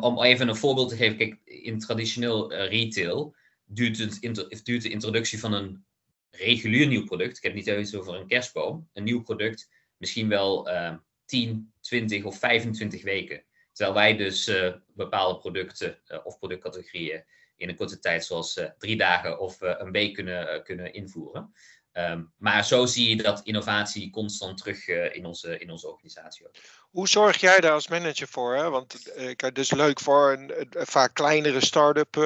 [0.00, 3.34] om even een voorbeeld te geven, kijk, in traditioneel retail
[3.64, 5.84] duurt, het duurt de introductie van een
[6.30, 7.36] regulier nieuw product.
[7.36, 8.88] Ik heb niet eens over een kerstboom.
[8.92, 13.44] Een nieuw product misschien wel uh, 10, 20 of 25 weken.
[13.72, 14.52] Terwijl wij dus
[14.86, 17.24] bepaalde producten of productcategorieën
[17.60, 21.54] in een korte tijd, zoals uh, drie dagen of een week, kunnen, kunnen invoeren.
[21.92, 26.46] Um, maar zo zie je dat innovatie constant terug in, onze, in onze organisatie.
[26.46, 26.54] Ook.
[26.90, 28.56] Hoe zorg jij daar als manager voor?
[28.56, 28.70] Hè?
[28.70, 32.16] Want ik het is leuk voor een, een vaak kleinere start-up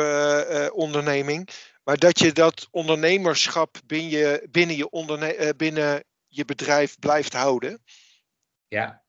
[0.72, 1.48] onderneming.
[1.84, 7.82] Maar dat je dat ondernemerschap binnen je, binnen je, binnen je bedrijf blijft houden.
[8.68, 9.03] Ja.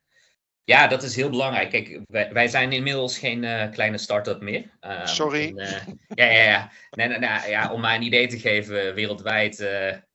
[0.66, 1.70] Ja, dat is heel belangrijk.
[1.70, 4.70] Kijk, wij, wij zijn inmiddels geen uh, kleine start-up meer.
[4.82, 5.48] Uh, Sorry.
[5.48, 6.72] En, uh, ja, ja, ja.
[6.90, 7.72] Nee, nee, nee, ja.
[7.72, 9.58] Om maar een idee te geven, wereldwijd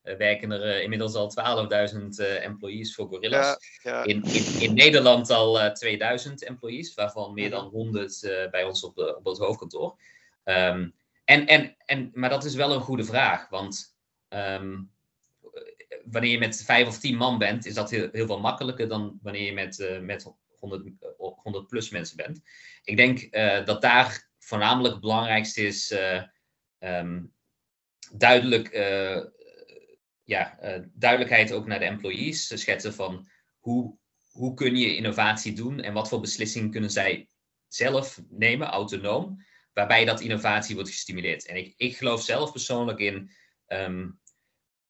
[0.02, 1.32] werken er inmiddels al
[1.94, 3.56] 12.000 employees voor Gorillas.
[3.82, 4.04] Ja, ja.
[4.04, 9.24] In, in, in, Nederland al 2000 employees, waarvan meer dan 100 bij ons op, op
[9.24, 9.96] het hoofdkantoor.
[10.44, 13.96] Um, en, en, en, maar dat is wel een goede vraag, want
[14.28, 14.90] um,
[16.04, 19.18] wanneer je met vijf of tien man bent, is dat heel, heel veel makkelijker dan
[19.22, 22.40] wanneer je met, uh, met 100, 100 plus mensen bent.
[22.84, 26.22] Ik denk uh, dat daar voornamelijk het belangrijkste is uh,
[26.78, 27.32] um,
[28.12, 28.72] duidelijk,
[30.24, 30.58] ja,
[30.92, 33.96] duidelijkheid ook naar de employees, schetsen van hoe,
[34.30, 37.28] hoe kun je innovatie doen en wat voor beslissingen kunnen zij
[37.68, 41.46] zelf nemen, autonoom, waarbij dat innovatie wordt gestimuleerd.
[41.46, 43.30] En ik, ik geloof zelf persoonlijk in
[43.66, 44.20] um,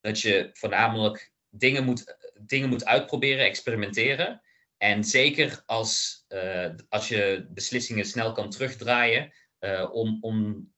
[0.00, 4.42] dat je voornamelijk dingen, moet, dingen moet uitproberen, experimenteren.
[4.80, 6.24] En zeker als,
[6.88, 9.32] als je beslissingen snel kan terugdraaien,
[9.92, 10.68] om, om,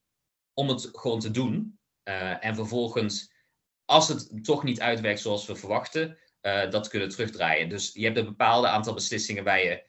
[0.53, 1.79] om het gewoon te doen.
[2.39, 3.33] en vervolgens,
[3.85, 6.17] als het toch niet uitwerkt zoals we verwachten,
[6.69, 7.69] dat kunnen terugdraaien.
[7.69, 9.83] Dus je hebt een bepaalde aantal beslissingen waar je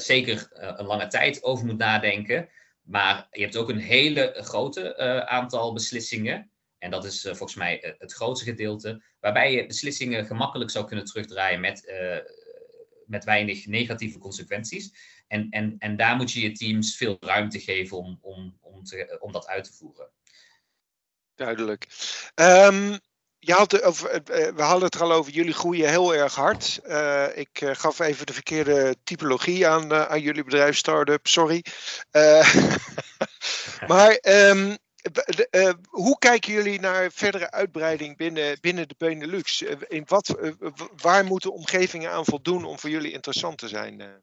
[0.00, 2.48] zeker een lange tijd over moet nadenken.
[2.82, 4.96] Maar je hebt ook een hele grote
[5.26, 10.86] aantal beslissingen en dat is volgens mij het grootste gedeelte, waarbij je beslissingen gemakkelijk zou
[10.86, 11.92] kunnen terugdraaien met,
[13.06, 14.92] met weinig negatieve consequenties.
[15.28, 18.82] En, en, en daar moet je je teams veel ruimte geven om, om, om,
[19.18, 20.08] om dat uit te voeren.
[21.34, 21.86] Duidelijk.
[22.34, 22.98] Um,
[23.38, 26.80] je had, of, we hadden het er al over, jullie groeien heel erg hard.
[27.34, 31.64] ik gaf even de verkeerde typologie aan, aan jullie bedrijf, start-up, sorry.
[33.92, 34.76] maar um,
[35.50, 39.62] uh, hoe kijken jullie naar verdere uitbreiding binnen, binnen de Benelux?
[39.62, 40.52] Uh, in wat, uh,
[40.96, 44.22] waar moeten omgevingen aan voldoen om voor jullie interessant te zijn?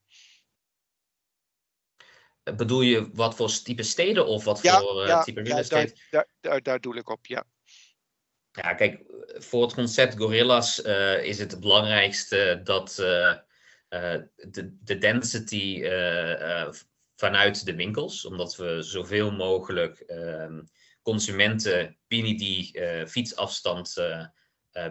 [2.44, 5.96] Bedoel je wat voor type steden of wat ja, voor ja, type real estate?
[5.96, 7.44] Ja, daar, daar, daar doe ik op, ja.
[8.52, 10.80] Ja, kijk, voor het concept Gorillas
[11.22, 15.82] is het het belangrijkste dat de, de density
[17.20, 20.60] vanuit de winkels, omdat we zoveel mogelijk uh,
[21.02, 24.26] consumenten binnen die uh, fietsafstand uh,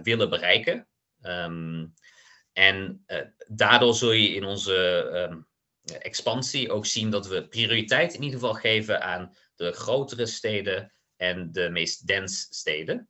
[0.03, 0.89] willen bereiken.
[1.23, 1.95] Um,
[2.53, 3.05] en
[3.47, 4.75] daardoor zul je in onze
[5.31, 5.47] um,
[6.01, 11.53] expansie ook zien dat we prioriteit in ieder geval geven aan de grotere steden en
[11.53, 13.09] de meest dense steden.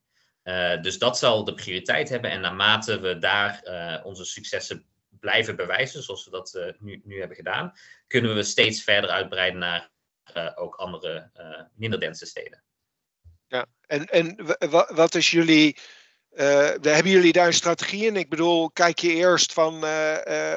[0.81, 2.31] dus dat zal de prioriteit hebben.
[2.31, 3.63] En naarmate we daar
[4.05, 4.88] onze successen
[5.21, 7.73] blijven bewijzen, zoals we dat uh, nu, nu hebben gedaan,
[8.07, 9.91] kunnen we steeds verder uitbreiden naar
[10.37, 12.63] uh, ook andere uh, minder dense steden.
[13.47, 14.57] Ja, en, en
[14.95, 15.77] wat is jullie.
[16.81, 18.17] hebben jullie daar een strategie in?
[18.17, 19.85] Ik bedoel, kijk je eerst van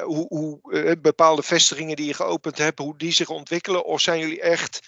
[0.02, 3.84] hoe, hoe bepaalde vestigingen die je geopend hebt, hoe die zich ontwikkelen?
[3.84, 4.80] Of zijn jullie echt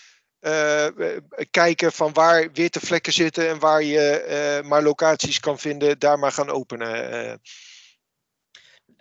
[1.50, 6.32] kijken van waar witte vlekken zitten en waar je maar locaties kan vinden, daar maar
[6.32, 7.40] gaan openen?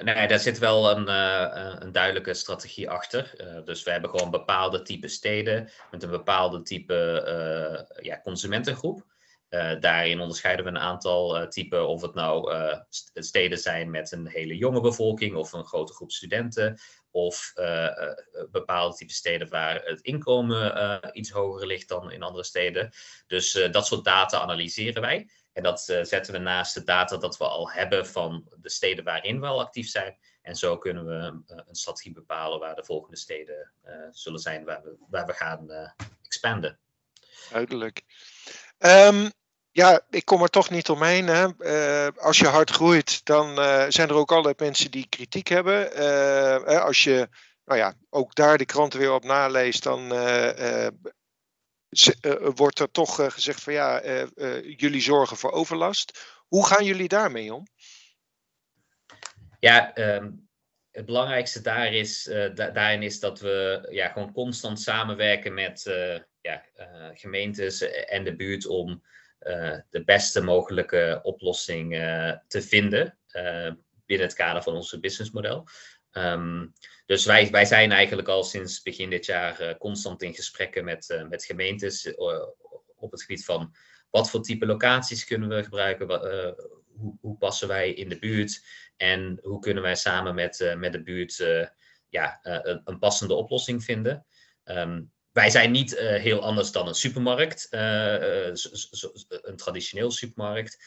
[0.04, 3.34] Nee, daar zit wel een, uh, een duidelijke strategie achter.
[3.38, 9.06] Uh, dus we hebben gewoon bepaalde type steden met een bepaalde type uh, ja, consumentengroep.
[9.80, 12.54] daarin onderscheiden we een aantal typen, of het nou
[13.14, 16.80] steden zijn met een hele jonge bevolking of een grote groep studenten,
[17.12, 17.54] of
[18.52, 22.92] bepaalde type steden waar het inkomen iets hoger ligt dan in andere steden.
[23.28, 25.30] Dus dat soort data analyseren wij.
[25.54, 29.04] En dat uh, zetten we naast de data dat we al hebben van de steden
[29.04, 30.18] waarin we al actief zijn.
[30.42, 34.66] En zo kunnen we uh, een strategie bepalen waar de volgende steden uh, zullen zijn
[34.66, 35.72] waar we, waar we gaan
[36.22, 36.80] expanden.
[37.52, 38.02] Duidelijk.
[38.78, 39.32] Um,
[39.72, 41.28] ja, ik kom er toch niet omheen.
[41.28, 41.48] Hè.
[42.12, 43.56] als je hard groeit, dan
[43.92, 45.94] zijn er ook allerlei mensen die kritiek hebben.
[46.84, 47.30] als je
[47.66, 50.12] nou ja, ook daar de kranten weer op naleest, dan
[52.56, 54.02] wordt er toch uh, gezegd van ja,
[54.62, 56.20] jullie zorgen voor overlast.
[56.48, 57.68] Hoe gaan jullie daarmee om?
[59.60, 60.50] Ja, um,
[60.92, 65.84] het belangrijkste daar is, da daarin is dat we ja, gewoon constant samenwerken met
[66.42, 66.64] ja,
[67.14, 69.04] gemeentes en de buurt om
[69.90, 71.92] de beste mogelijke oplossing
[72.48, 73.18] te vinden
[74.06, 75.68] binnen het kader van ons businessmodel.
[76.14, 76.74] Um,
[77.06, 81.10] dus wij, wij zijn eigenlijk al sinds begin dit jaar uh, constant in gesprekken met,
[81.10, 82.16] uh, met gemeentes uh,
[82.96, 83.76] op het gebied van
[84.10, 86.08] wat voor type locaties kunnen we gebruiken,
[86.98, 88.66] hoe, hoe, passen wij in de buurt
[88.98, 91.36] en hoe kunnen wij samen met, met de buurt
[92.10, 92.40] ja,
[92.84, 94.26] een, passende oplossing vinden.
[94.66, 100.84] Um, wij zijn niet heel anders dan een supermarkt, een traditioneel supermarkt.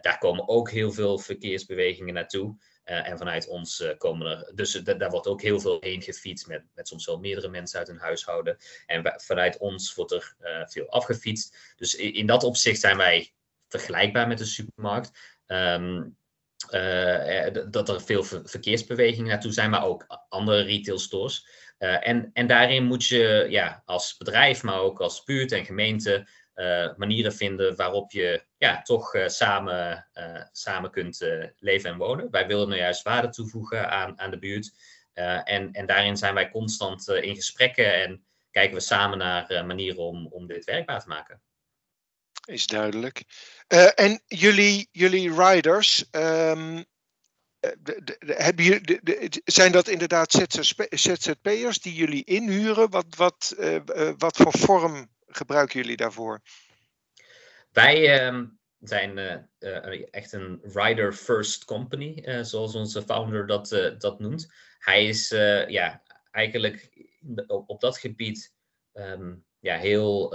[0.00, 2.56] daar komen ook heel veel verkeersbewegingen naartoe.
[2.86, 4.52] Uh, en vanuit ons uh, komen er.
[4.54, 7.88] Dus daar wordt ook heel veel heen gefietst met, met soms wel meerdere mensen uit
[7.88, 8.56] een huishouden.
[8.86, 10.34] En vanuit ons wordt er
[10.68, 11.74] veel afgefietst.
[11.76, 13.32] Dus in, dat opzicht zijn wij
[13.68, 15.36] vergelijkbaar met de supermarkt.
[15.46, 16.16] Um,
[17.70, 21.46] dat er veel ver verkeersbewegingen naartoe zijn, maar ook andere retail stores.
[21.78, 26.26] en, en daarin moet je ja, als bedrijf, maar ook als buurt en gemeente
[26.96, 31.20] manieren vinden waarop je ja, toch uh, samen, uh, samen kunt
[31.58, 32.30] leven en wonen.
[32.30, 34.72] Wij willen nou juist waarde toevoegen aan, aan de buurt.
[35.44, 40.26] en, en daarin zijn wij constant in gesprekken en kijken we samen naar manieren om,
[40.26, 41.40] om dit werkbaar te maken.
[42.44, 43.24] Is duidelijk.
[43.94, 46.84] en jullie, jullie riders, um,
[47.60, 50.32] de, de, jullie, zijn dat inderdaad
[50.90, 52.90] ZZP'ers die jullie inhuren?
[52.90, 53.54] Wat, wat,
[54.18, 56.40] wat voor vorm gebruiken jullie daarvoor?
[57.72, 58.42] Wij, uh,
[58.80, 59.18] zijn
[60.10, 63.68] echt een rider-first company, zoals onze founder dat,
[63.98, 64.52] dat noemt.
[64.78, 65.28] Hij is
[65.68, 66.88] ja, eigenlijk
[67.46, 68.54] op, op dat gebied
[68.92, 70.30] ehm, ja, heel,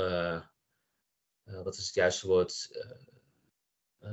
[1.44, 2.70] wat is het juiste woord,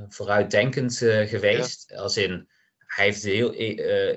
[0.08, 1.92] vooruitdenkend geweest.
[1.96, 2.48] Als in,
[2.78, 3.52] hij heeft heel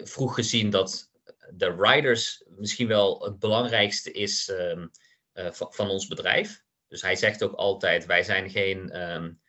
[0.05, 1.11] vroeg gezien dat
[1.53, 4.87] de riders misschien wel het belangrijkste is ehm,
[5.33, 6.63] van, van ons bedrijf.
[6.87, 9.41] Dus hij zegt ook altijd: wij zijn geen um,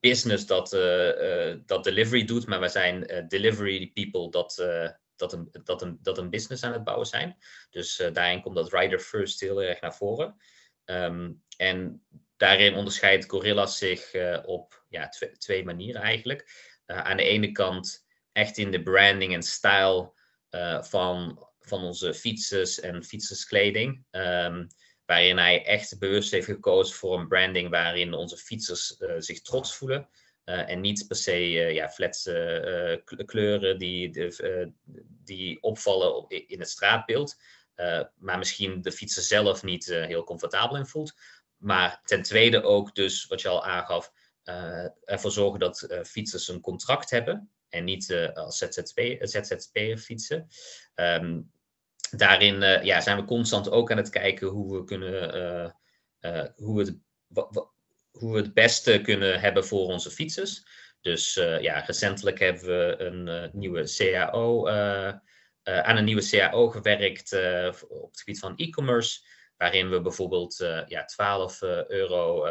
[0.00, 4.54] business dat, uh, dat delivery doet, maar wij zijn delivery people dat,
[5.16, 7.36] dat, een, dat, een, dat een business aan het bouwen zijn.
[7.70, 10.36] Dus daarin komt dat rider first heel erg naar voren.
[10.84, 16.50] Um, en daarin onderscheidt Gorillas zich op ja, twee, manieren eigenlijk.
[16.86, 20.12] aan de ene kant echt in de branding en style
[20.80, 24.04] van, van onze fietsers en fietserskleding.
[24.10, 24.68] Um,
[25.10, 29.76] waarin hij echt bewust heeft gekozen voor een branding waarin onze fietsers uh, zich trots
[29.76, 30.08] voelen.
[30.44, 34.32] Uh, en niet per se uh, ja, fletse kleuren die,
[35.24, 37.36] die opvallen in het straatbeeld.
[38.16, 41.14] maar misschien de fietser zelf niet heel comfortabel in voelt.
[41.56, 44.12] Maar ten tweede ook dus, wat je al aangaf,
[45.04, 47.50] ervoor zorgen dat fietsers een contract hebben.
[47.70, 50.48] En niet als ZZP, ZZP'er fietsen.
[50.94, 51.50] Um,
[52.10, 55.34] daarin uh, ja, zijn we constant ook aan het kijken hoe we kunnen
[56.20, 56.98] uh, hoe we het,
[58.10, 60.64] hoe we het beste kunnen hebben voor onze fietsers.
[61.00, 64.68] Dus ja, recentelijk hebben we een nieuwe CAO,
[65.64, 67.32] aan een nieuwe CAO gewerkt
[67.88, 69.20] op het gebied van e-commerce.
[69.56, 70.56] Waarin we bijvoorbeeld
[70.86, 72.46] ja, 12 euro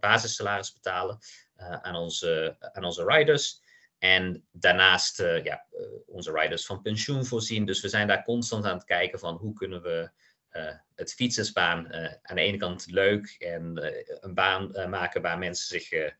[0.00, 1.18] basissalaris betalen
[1.56, 3.62] aan, onze, aan onze riders.
[3.98, 7.64] En daarnaast uh, ja, uh, onze riders van pensioen voorzien.
[7.64, 10.10] Dus we zijn daar constant aan het kijken van hoe kunnen we
[10.52, 16.14] uh, het fietsersbaan aan de ene kant leuk en een baan maken waar mensen zich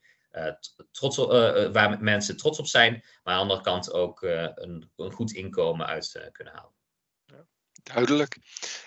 [0.90, 1.30] trots op,
[1.72, 5.86] waar mensen trots op zijn, maar aan de andere kant ook een, een, goed inkomen
[5.86, 6.72] uit kunnen halen.
[7.82, 8.36] Duidelijk.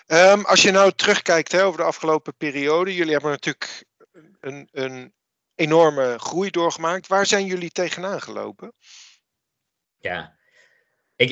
[0.06, 3.84] Um, als je nou terugkijkt hè, over de afgelopen periode, jullie hebben natuurlijk
[4.40, 5.14] een, een
[5.58, 7.06] enorme groei doorgemaakt.
[7.06, 8.72] Waar zijn jullie tegenaan gelopen?
[9.98, 10.38] Ja,
[11.16, 11.30] ik,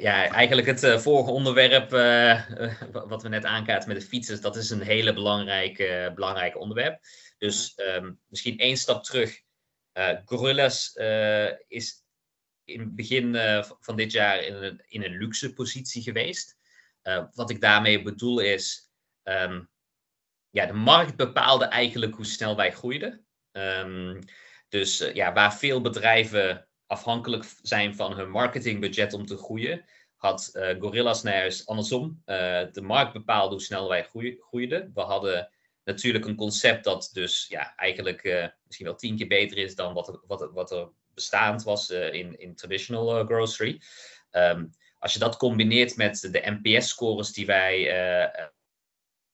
[0.00, 2.50] ja, eigenlijk het uh, vorige onderwerp, uh,
[3.08, 7.00] wat we net aankaarten met de fietsers, dat is een hele belangrijke, belangrijk onderwerp.
[7.38, 9.40] Dus um, misschien één stap terug.
[9.92, 10.92] Uh, Gorillas
[11.68, 12.04] is
[12.64, 13.36] in het begin
[13.80, 16.56] van dit jaar in een, in een luxe positie geweest.
[17.32, 18.90] wat ik daarmee bedoel is,
[19.22, 19.70] um,
[20.50, 23.25] ja, de markt bepaalde eigenlijk hoe snel wij groeiden.
[23.56, 24.18] Um,
[24.68, 29.84] dus uh, ja, waar veel bedrijven afhankelijk zijn van hun marketingbudget om te groeien,
[30.16, 32.22] had uh, Gorillas juist andersom.
[32.26, 32.36] Uh,
[32.72, 34.08] de markt bepaalde hoe snel wij
[34.40, 34.90] groeiden.
[34.94, 35.50] We hadden
[35.84, 40.08] natuurlijk een concept dat dus ja, eigenlijk misschien wel tien keer beter is dan wat
[40.08, 43.80] er, wat wat er bestaand was in, in traditional grocery.
[44.30, 47.82] Um, als je dat combineert met de NPS-scores die wij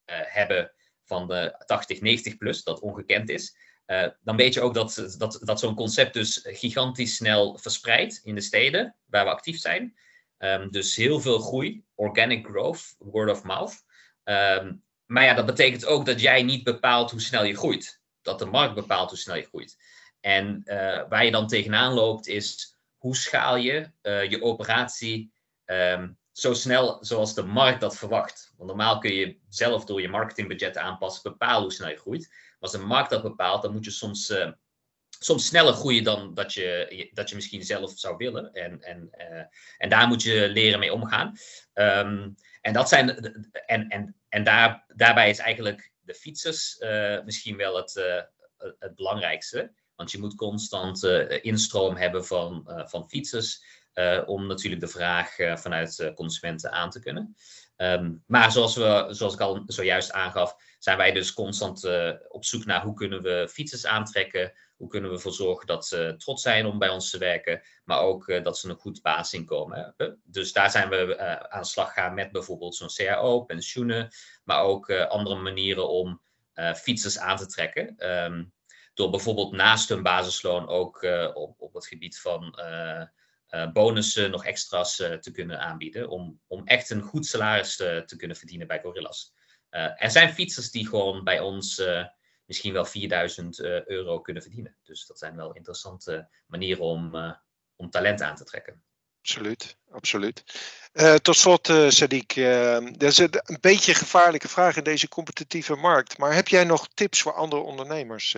[0.07, 0.73] hebben
[1.05, 3.57] van de 80, 90 plus, dat ongekend is,
[3.93, 8.35] uh, dan weet je ook dat, dat, dat zo'n concept dus gigantisch snel verspreidt in
[8.35, 9.95] de steden waar we actief zijn.
[10.39, 13.85] Um, dus heel veel groei, organic growth, word of mouth.
[14.25, 18.01] Um, maar ja, dat betekent ook dat jij niet bepaalt hoe snel je groeit.
[18.23, 19.77] Dat de markt bepaalt hoe snel je groeit.
[20.21, 25.33] En uh, waar je dan tegenaan loopt is hoe schaal je uh, je operatie
[25.67, 28.53] um, zo snel zoals de markt dat verwacht.
[28.57, 32.31] Want normaal kun je zelf door je marketingbudget aanpassen bepalen hoe snel je groeit
[32.63, 34.51] als de markt dat bepaalt, dan moet je soms, uh,
[35.19, 38.53] soms sneller groeien dan dat je, dat je misschien zelf zou willen.
[38.53, 39.45] En, en, uh,
[39.79, 41.37] en daar moet je leren mee omgaan.
[41.75, 43.11] Um, en dat zijn,
[43.67, 48.23] en, en, en daar, daarbij is eigenlijk de fietsers uh, misschien wel het,
[48.79, 49.73] het belangrijkste.
[49.95, 51.05] Want je moet constant
[51.43, 53.65] instroom hebben van, van fietsers.
[54.27, 57.37] Om natuurlijk de vraag vanuit consumenten aan te kunnen.
[57.77, 61.89] Um, maar zoals, we, zoals ik al zojuist aangaf, zijn wij dus constant
[62.29, 66.15] op zoek naar hoe kunnen we fietsers aantrekken, hoe kunnen we ervoor zorgen dat ze
[66.19, 70.21] trots zijn om bij ons te werken, maar ook dat ze een goed basisinkomen hebben.
[70.25, 71.19] Dus daar zijn we
[71.49, 74.09] aan de slag gaan met bijvoorbeeld zo'n CAO, pensioenen,
[74.45, 76.23] maar ook andere manieren om
[76.77, 78.11] fietsers aan te trekken.
[78.25, 78.53] Um,
[78.95, 81.03] door bijvoorbeeld naast hun basisloon ook
[81.35, 82.59] op, op het gebied van
[83.73, 86.09] bonussen, nog extra's uh, te kunnen aanbieden.
[86.09, 89.35] Om, om echt een goed salaris te, kunnen verdienen bij Gorillas.
[89.71, 91.83] Uh, er zijn fietsers die gewoon bij ons
[92.47, 94.77] misschien wel 4000 euro kunnen verdienen.
[94.83, 97.17] Dus dat zijn wel interessante manieren om,
[97.77, 98.83] om talent aan te trekken.
[99.21, 100.45] Absoluut, absoluut.
[101.23, 102.35] tot slot, Sadiq,
[102.97, 106.19] dat is een beetje een gevaarlijke vraag in deze competitieve markt.
[106.19, 108.37] Maar heb jij nog tips voor andere ondernemers?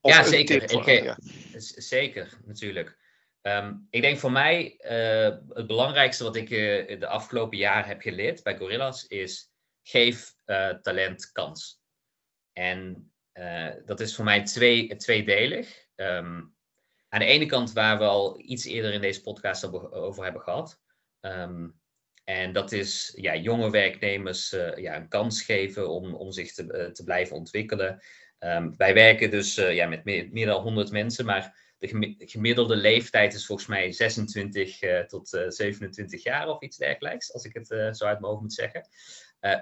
[0.00, 0.62] Ja, zeker.
[0.62, 1.16] Ik, ja.
[1.76, 2.98] Zeker, natuurlijk.
[3.42, 8.00] Ehm, ik denk voor mij uh, het belangrijkste wat ik uh, de afgelopen jaren heb
[8.00, 9.50] geleerd bij Gorillas is
[9.82, 11.78] geef uh, talent kans.
[12.52, 13.04] En
[13.84, 15.86] dat is voor mij twee, tweedelig.
[15.96, 16.54] Um,
[17.08, 20.80] aan de ene kant waar we al iets eerder in deze podcast over hebben gehad.
[21.20, 21.80] Um,
[22.24, 27.04] en dat is ja, jonge werknemers ja, een kans geven om, om zich te, te
[27.04, 28.02] blijven ontwikkelen.
[28.76, 33.46] Wij werken dus ja, met meer, meer dan 100 mensen, maar de gemiddelde leeftijd is
[33.46, 37.54] volgens mij 26 uh, eh, tot uh, eh, 27 jaar of iets dergelijks, als ik
[37.54, 38.88] het zo uit mijn hoofd moet zeggen.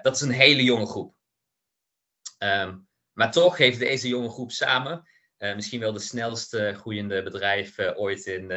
[0.01, 1.15] dat is een hele jonge groep.
[2.37, 5.07] Um, maar toch heeft deze jonge groep samen
[5.37, 8.51] misschien wel de snelste groeiende bedrijf ooit in,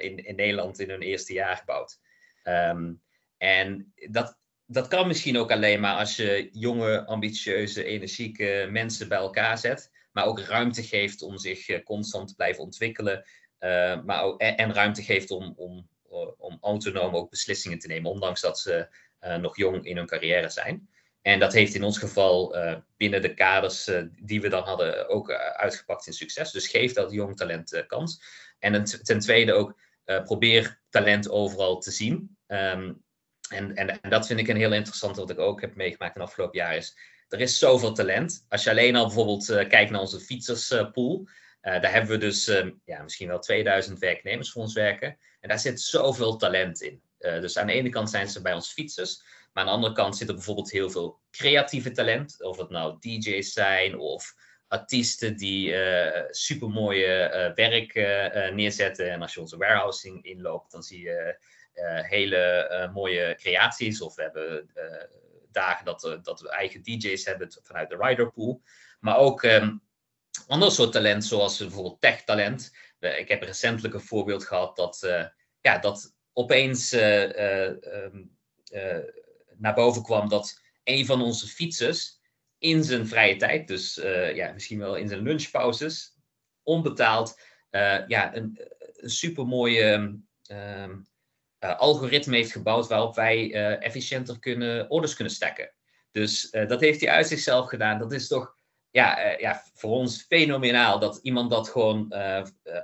[0.00, 2.00] in, in, Nederland in hun eerste jaar gebouwd.
[2.44, 3.02] Um,
[3.36, 4.38] en dat,
[4.70, 9.90] dat kan misschien ook alleen maar als je jonge, ambitieuze, energieke mensen bij elkaar zet
[10.18, 13.24] maar ook ruimte geeft om zich eh, constant te blijven ontwikkelen.
[13.60, 18.10] Uh, maar ook, en, ruimte geeft om, om, eh, om autonoom ook beslissingen te nemen,
[18.10, 18.88] ondanks dat ze
[19.40, 20.88] nog jong in hun carrière zijn.
[21.22, 22.56] En dat heeft in ons geval
[22.96, 23.90] binnen de kaders
[24.22, 26.50] die we dan hadden ook uitgepakt in succes.
[26.50, 28.22] Dus geef dat jong talent kans.
[28.58, 29.80] En ten tweede ook
[30.24, 32.36] probeer talent overal te zien.
[32.46, 32.92] Ehm,
[33.48, 36.20] en, en, en, dat vind ik een heel interessant wat ik ook heb meegemaakt in
[36.20, 36.96] de afgelopen jaar is
[37.28, 38.44] er is zoveel talent.
[38.48, 41.28] Als je alleen al bijvoorbeeld uh, kijkt naar onze fietserspool.
[41.62, 45.18] Uh, daar hebben we dus uh, ja, misschien wel 2000 werknemers voor ons werken.
[45.40, 47.02] En daar zit zoveel talent in.
[47.18, 49.22] dus aan de ene kant zijn ze bij ons fietsers.
[49.52, 52.42] Maar aan de andere kant zit er bijvoorbeeld heel veel creatieve talent.
[52.42, 54.34] Of het nou DJ's zijn of
[54.68, 55.74] artiesten die
[56.30, 57.94] supermooie werk
[58.52, 59.10] neerzetten.
[59.10, 61.38] En als je onze warehousing inloopt, dan zie je
[62.02, 64.02] hele mooie creaties.
[64.02, 64.70] Of we hebben
[65.50, 68.62] dagen dat, dat we eigen DJ's hebben vanuit de riderpool.
[69.00, 69.82] Maar ook um,
[70.46, 72.76] ander soort talent, zoals bijvoorbeeld tech-talent.
[72.98, 75.26] ik heb recentelijk een voorbeeld gehad dat,
[75.60, 78.36] ja, dat opeens um,
[79.56, 82.20] naar boven kwam dat een van onze fietsers
[82.58, 83.94] in zijn vrije tijd, dus
[84.34, 86.16] ja, misschien wel in zijn lunchpauzes,
[86.62, 87.40] onbetaald,
[88.06, 88.60] ja, een,
[88.96, 90.20] een supermooie
[90.50, 90.96] uh,
[91.58, 95.72] algoritme heeft gebouwd waarop wij uh, efficiënter kunnen, orders kunnen stacken.
[96.10, 97.98] Dus uh, dat heeft hij uit zichzelf gedaan.
[97.98, 98.56] Dat is toch
[98.90, 102.12] ja, ja, voor ons fenomenaal dat iemand dat gewoon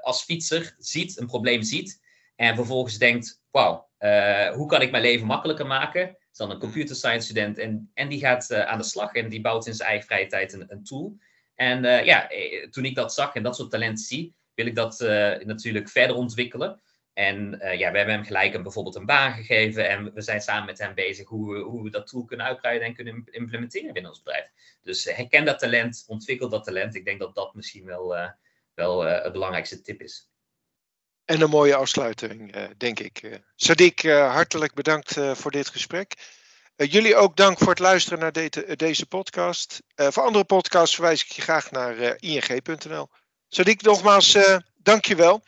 [0.01, 2.03] als fietser ziet, een probleem ziet.
[2.37, 3.89] En vervolgens denkt, wauw,
[4.55, 6.09] hoe kan ik mijn leven makkelijker maken?
[6.09, 9.41] is dan een computer science student en, en die gaat aan de slag en die
[9.41, 11.17] bouwt in zijn eigen vrije tijd een, een tool.
[11.55, 12.29] En ja,
[12.71, 14.99] toen ik dat zag en dat soort talent zie, wil ik dat
[15.45, 16.81] natuurlijk verder ontwikkelen.
[17.15, 20.41] En uh, ja, we hebben hem gelijk een, bijvoorbeeld een baan gegeven en we zijn
[20.41, 23.93] samen met hem bezig hoe we, hoe we dat tool kunnen uitbreiden en kunnen implementeren
[23.93, 24.51] binnen ons bedrijf.
[24.83, 26.95] Dus uh, herken dat talent, ontwikkel dat talent.
[26.95, 28.29] Ik denk dat dat misschien wel, uh,
[28.75, 30.29] wel het belangrijkste tip is.
[31.25, 33.41] En een mooie afsluiting, denk ik.
[33.57, 36.15] Sadiq, hartelijk bedankt voor dit gesprek.
[36.77, 39.83] jullie ook dank voor het luisteren naar de, deze podcast.
[39.95, 43.09] voor andere podcasts verwijs ik je graag naar ing.nl.
[43.49, 44.39] Sadiq, nogmaals,
[44.83, 45.43] dank je wel.